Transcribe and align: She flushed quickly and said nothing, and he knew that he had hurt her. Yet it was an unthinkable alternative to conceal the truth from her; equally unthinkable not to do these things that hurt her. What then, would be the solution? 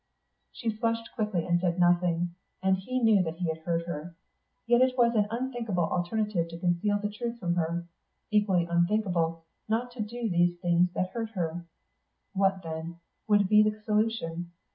She 0.51 0.71
flushed 0.71 1.11
quickly 1.13 1.45
and 1.45 1.59
said 1.59 1.77
nothing, 1.77 2.33
and 2.63 2.75
he 2.75 3.03
knew 3.03 3.21
that 3.21 3.37
he 3.37 3.49
had 3.49 3.59
hurt 3.59 3.85
her. 3.85 4.15
Yet 4.65 4.81
it 4.81 4.97
was 4.97 5.13
an 5.13 5.27
unthinkable 5.29 5.83
alternative 5.91 6.47
to 6.47 6.57
conceal 6.57 6.97
the 6.97 7.07
truth 7.07 7.37
from 7.37 7.53
her; 7.53 7.85
equally 8.31 8.65
unthinkable 8.67 9.45
not 9.69 9.91
to 9.91 10.01
do 10.01 10.27
these 10.27 10.57
things 10.59 10.91
that 10.95 11.11
hurt 11.11 11.29
her. 11.35 11.67
What 12.33 12.63
then, 12.63 12.97
would 13.27 13.47
be 13.47 13.61
the 13.61 13.79
solution? 13.85 14.51